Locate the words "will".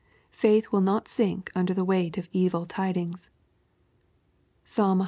0.71-0.81